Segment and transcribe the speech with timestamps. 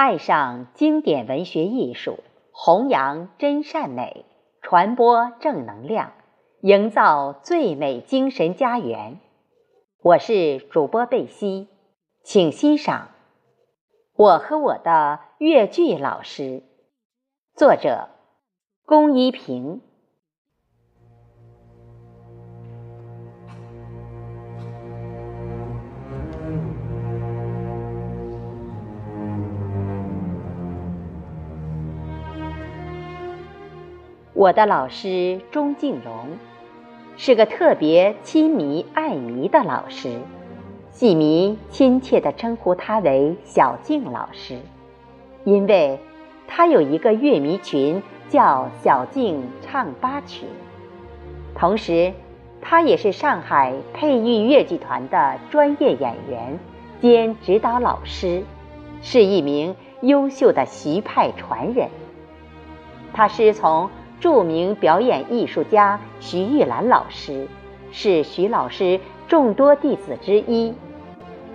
[0.00, 2.20] 爱上经典文学艺术，
[2.52, 4.24] 弘扬真善美，
[4.62, 6.12] 传播正能量，
[6.60, 9.18] 营造最美精神家园。
[10.00, 11.66] 我是主播贝西，
[12.22, 13.08] 请欣赏
[14.14, 16.62] 我和我的越剧老师。
[17.56, 18.08] 作者：
[18.86, 19.80] 龚一平。
[34.38, 36.38] 我的老师钟敬荣
[37.16, 40.12] 是个特别亲迷爱迷的老师，
[40.92, 44.60] 戏迷亲切地称呼他为小静老师，
[45.42, 45.98] 因为
[46.46, 50.46] 他有一个乐迷群叫小静唱吧群。
[51.56, 52.12] 同时，
[52.60, 56.60] 他也是上海配豫越剧团的专业演员
[57.00, 58.44] 兼指导老师，
[59.02, 61.88] 是一名优秀的徐派传人。
[63.12, 63.90] 他师从。
[64.20, 67.46] 著名表演艺术家徐玉兰老师
[67.92, 70.74] 是徐老师众多弟子之一，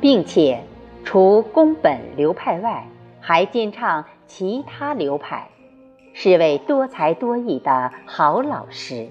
[0.00, 0.62] 并且
[1.02, 2.86] 除宫本流派外，
[3.20, 5.48] 还兼唱其他流派，
[6.12, 9.08] 是位多才多艺的好老师。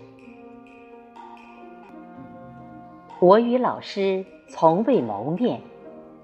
[3.19, 5.61] 我与老师从未谋面，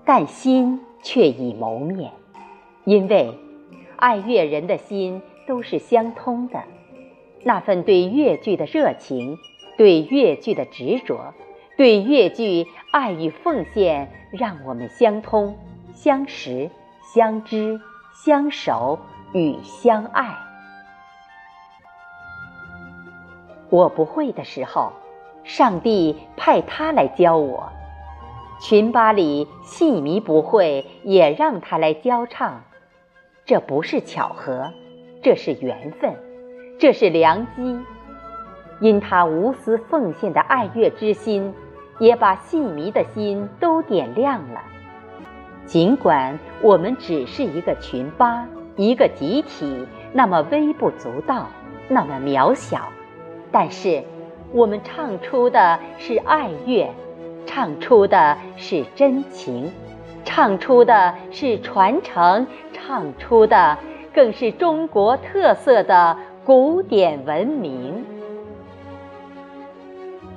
[0.05, 2.11] 但心却已谋面，
[2.83, 3.37] 因为
[3.95, 6.61] 爱乐人的心都是相通的。
[7.47, 9.37] 那份对越剧的热情，
[9.77, 11.35] 对越剧的执着，
[11.77, 15.55] 对越剧爱与奉献，让我们相通、
[15.93, 16.71] 相识、
[17.13, 17.79] 相知、
[18.25, 18.97] 相守
[19.31, 20.35] 与相爱。
[23.69, 24.93] 我不会的时候，
[25.43, 27.69] 上帝派他来教我；
[28.59, 32.63] 群巴里戏迷不会，也让他来教唱。
[33.45, 34.71] 这不是巧合，
[35.21, 36.24] 这是缘分。
[36.77, 37.79] 这是良机，
[38.81, 41.53] 因他无私奉献的爱乐之心，
[41.99, 44.61] 也把戏迷的心都点亮了。
[45.65, 51.47] 尽管我们只是一个群巴，一个集体，那么微不足道，
[51.87, 52.89] 那么渺小，
[53.53, 54.03] 但是
[54.51, 56.89] 我们唱出的是爱乐，
[57.45, 59.71] 唱出的是真情，
[60.25, 63.77] 唱出的是传承，唱出的
[64.13, 66.17] 更是中国特色的。
[66.45, 68.05] 古典文明，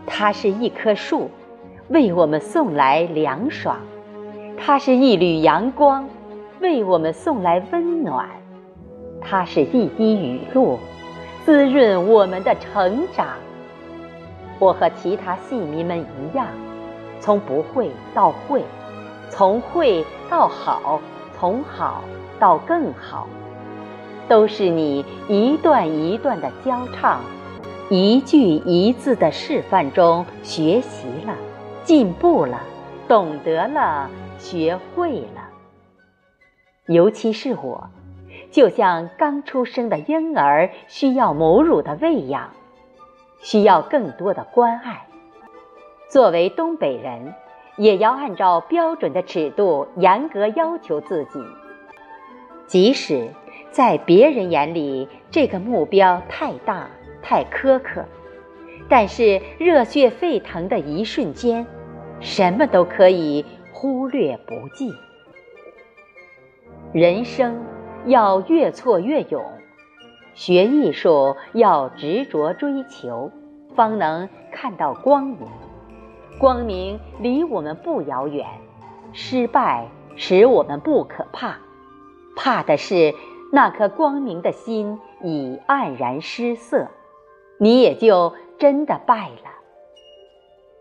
[0.07, 1.31] 它是一棵树，
[1.89, 3.77] 为我们送来凉爽；
[4.57, 6.09] 它是一缕阳光，
[6.63, 8.25] 为我们送来温暖；
[9.21, 10.79] 它是一滴雨露，
[11.45, 13.27] 滋润我们的成长。
[14.59, 16.47] 我和其他戏迷们一样，
[17.21, 18.65] 从不会到会，
[19.29, 21.03] 从会到好，
[21.39, 22.03] 从好
[22.39, 23.29] 到更好。
[24.29, 27.23] 都是你一段一段的教唱，
[27.89, 31.35] 一句一字的示范中学习了，
[31.83, 32.61] 进步了，
[33.09, 35.49] 懂得了，学会了。
[36.87, 37.89] 尤其是我，
[38.51, 42.51] 就像刚出生的婴儿，需要母乳的喂养，
[43.41, 45.07] 需要更多的关爱。
[46.11, 47.35] 作为东北人，
[47.77, 51.41] 也要按照标准的尺度严格要求自己，
[52.67, 53.29] 即使。
[53.71, 56.91] 在别人眼里，这个目标太大、
[57.23, 58.05] 太苛刻，
[58.89, 61.67] 但是热血沸腾的一瞬间，
[62.21, 64.93] 什么都可以忽略不计。
[66.93, 67.63] 人生
[68.07, 69.45] 要越挫越勇，
[70.35, 73.31] 学艺术要执着追求，
[73.77, 75.47] 方能看到光明。
[76.41, 78.47] 光明离我们不遥远，
[79.13, 81.59] 失败使我们不可怕，
[82.35, 83.15] 怕的是。
[83.51, 86.89] 那颗光明的心已黯然失色，
[87.59, 89.51] 你也就真的败了。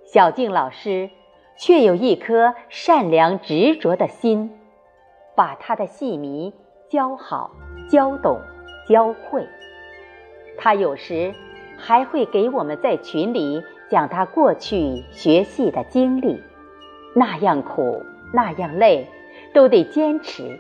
[0.06, 1.10] 小静老师
[1.58, 4.52] 却有一颗善良执着的心，
[5.36, 6.54] 把他的戏迷
[6.90, 7.52] 教好、
[7.90, 8.40] 教懂、
[8.88, 9.48] 教会。
[10.58, 11.34] 他有时
[11.78, 16.44] 还会给我们在群里讲他过去学戏的经历，
[17.16, 18.04] 那样苦，
[18.34, 19.08] 那样累，
[19.54, 20.60] 都得坚持。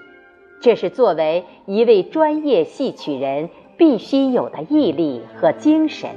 [0.59, 6.09] 这是作为一位专业戏曲人必须有的毅力和精神，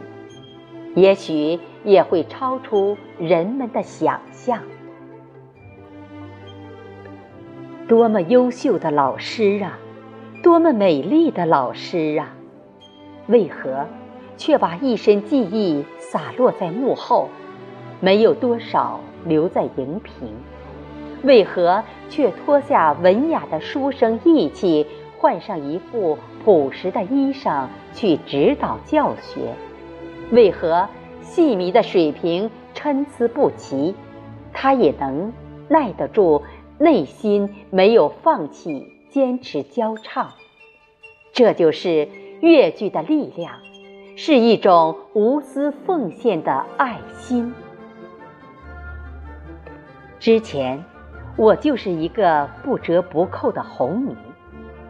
[0.94, 4.62] 也许也会超出人们的想象。
[7.86, 9.78] 多么优秀的老师啊！
[10.42, 12.34] 多么美丽的老师啊！
[13.26, 13.86] 为何
[14.36, 17.28] 却把一身技艺洒落在幕后，
[18.00, 20.28] 没有多少留在荧屏？
[21.22, 24.86] 为何却脱下文雅的书生意气，
[25.18, 29.54] 换上一副朴实的衣裳去指导教学？
[30.30, 30.88] 为何
[31.20, 33.94] 戏迷的水平参差不齐，
[34.52, 35.32] 他也能
[35.68, 36.42] 耐得住
[36.78, 40.30] 内心没有放弃、坚持教唱？
[41.32, 42.08] 这就是
[42.40, 43.52] 越剧的力量，
[44.16, 47.52] 是一种无私奉献的爱心。
[50.18, 50.84] 之前，
[51.36, 54.14] 我就是一个不折不扣的红迷，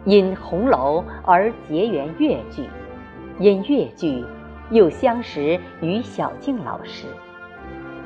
[0.05, 2.67] 因红楼而结缘越剧，
[3.39, 4.25] 因越剧
[4.69, 7.07] 又相识于小静老师。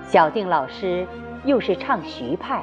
[0.04, 1.08] 小静老师
[1.44, 2.62] 又是唱徐派，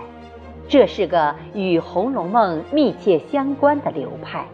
[0.68, 4.44] 这是个与《红楼梦》密切相关的流派。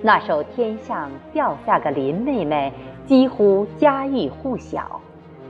[0.00, 2.72] 那首“天上掉下个林妹妹”
[3.04, 5.00] 几乎家喻户晓，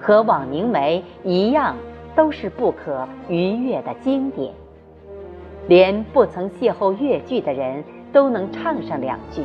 [0.00, 1.76] 和枉凝眉一样。
[2.17, 4.52] 都是不可逾越的经典，
[5.68, 9.42] 连不曾邂逅越剧的人都能唱上两句，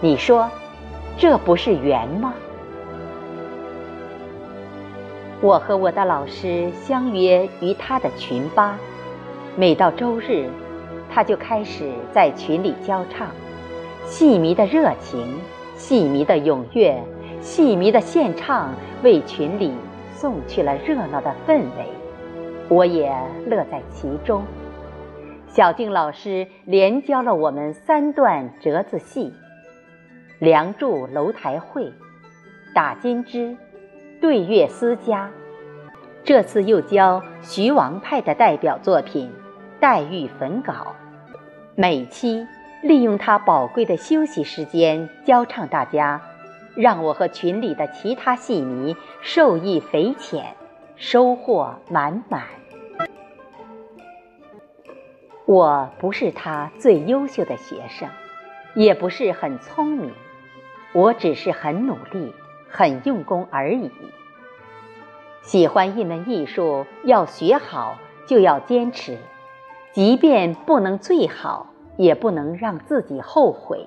[0.00, 0.48] 你说
[1.16, 2.34] 这不是缘吗？
[5.40, 8.78] 我和我的老师相约于他的群吧，
[9.56, 10.50] 每到周日，
[11.10, 13.28] 他就开始在群里教唱，
[14.04, 15.34] 戏迷的热情，
[15.76, 17.02] 戏迷的踊跃，
[17.40, 18.72] 戏迷的献唱，
[19.02, 19.72] 为群里。
[20.14, 21.86] 送去了热闹的氛围，
[22.68, 23.08] 我也
[23.46, 24.42] 乐在其中。
[25.48, 29.30] 小静老师连教了我们三段折子戏：
[30.38, 31.84] 《梁祝楼台会》
[32.74, 33.38] 《打金枝》
[34.20, 35.26] 《对月思家》。
[36.22, 39.30] 这次又教徐王派的代表作品
[39.80, 40.72] 《黛玉焚稿》。
[41.74, 42.46] 每期
[42.82, 46.20] 利用他宝贵的休息时间教唱大家。
[46.76, 50.54] 让我和群里的其他戏迷受益匪浅，
[50.94, 52.44] 收获满满。
[55.48, 58.10] 我不是他最优秀的学生，
[58.74, 60.12] 也不是很聪明，
[60.92, 62.34] 我只是很努力、
[62.68, 63.90] 很用功而已。
[65.40, 67.96] 喜欢一门艺术，要学好
[68.26, 69.16] 就要坚持，
[69.92, 73.86] 即便不能最好，也不能让自己后悔，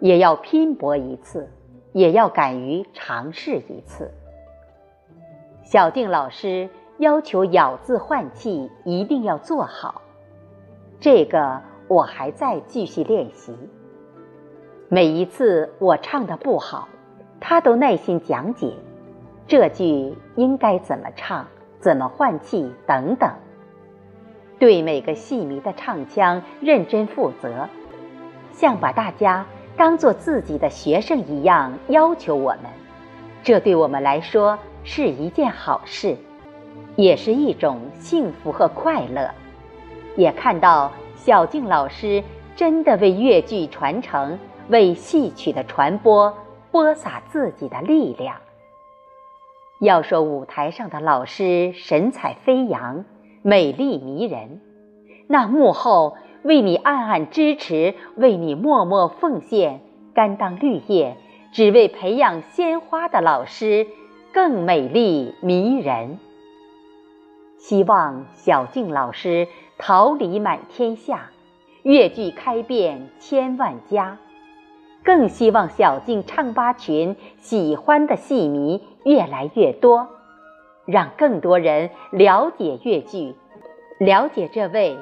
[0.00, 1.48] 也要拼搏一次。
[1.94, 4.12] 也要敢于尝试一次。
[5.64, 6.68] 小定老师
[6.98, 10.02] 要求咬字换气一定要做好，
[11.00, 13.56] 这个我还在继续练习。
[14.88, 16.88] 每一次我唱的不好，
[17.40, 18.72] 他都耐心讲解，
[19.46, 21.46] 这句应该怎么唱，
[21.80, 23.30] 怎么换气等等，
[24.58, 27.68] 对每个戏迷的唱腔认真负责，
[28.52, 29.46] 像把大家。
[29.76, 32.62] 当做自己的学生一样要求我们，
[33.44, 36.16] 这对我们来说是一件好事，
[36.96, 39.30] 也是一种幸福和快乐。
[40.18, 42.24] 也看到小静老师
[42.56, 44.36] 真的为越剧传承、
[44.68, 46.34] 为戏曲的传播
[46.72, 48.34] 播撒自己的力量。
[49.80, 53.04] 要说舞台上的老师神采飞扬、
[53.42, 54.60] 美丽迷人，
[55.28, 56.18] 那幕后。
[56.44, 59.80] 为你暗暗支持，为你默默奉献，
[60.14, 61.16] 甘当绿叶，
[61.52, 63.88] 只为培养鲜花的老师
[64.32, 66.20] 更美丽迷人。
[67.58, 69.48] 希望小静老师
[69.78, 71.30] 桃李满天下，
[71.82, 74.18] 越剧开遍千万家。
[75.04, 80.08] 更希望小静唱吧群喜欢的戏迷越来越多，
[80.84, 83.34] 让更多人了解越剧，
[83.98, 84.98] 了解这位。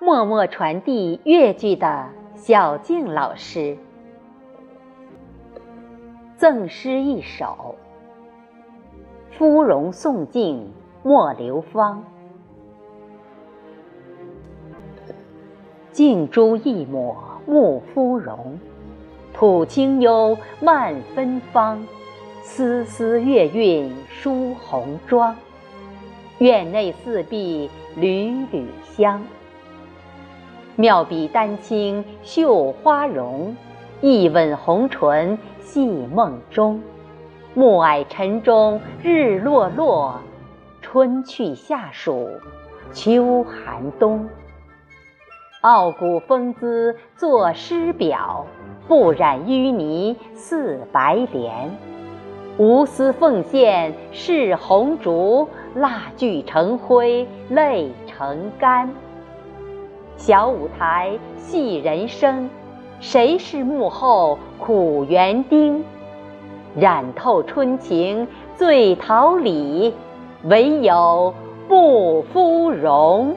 [0.00, 3.78] 默默传递越剧的小静老师，
[6.36, 7.76] 赠诗一首：
[9.30, 12.04] 芙蓉送镜莫流芳，
[15.94, 17.16] 镜珠一抹
[17.48, 18.58] 沐芙蓉，
[19.32, 21.86] 吐清幽漫芬芳，
[22.42, 25.36] 丝丝月韵梳红妆，
[26.38, 29.22] 院内四壁缕缕香。
[30.74, 33.54] 妙笔丹青绣花容，
[34.00, 36.82] 一吻红唇戏梦中。
[37.54, 40.18] 暮霭晨钟日落落，
[40.82, 42.28] 春去夏暑
[42.92, 44.28] 秋寒冬。
[45.64, 48.44] 傲骨风姿作诗表，
[48.86, 51.70] 不染淤泥似白莲。
[52.58, 58.90] 无私奉献是红烛，蜡炬成灰泪成干。
[60.18, 62.50] 小舞台戏人生，
[63.00, 65.82] 谁是幕后苦园丁？
[66.76, 69.94] 染透春情最桃李，
[70.42, 71.32] 唯有
[71.68, 73.34] 不芙蓉。